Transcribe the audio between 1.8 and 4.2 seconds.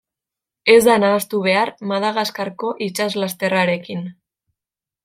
Madagaskarko itsaslasterrarekin.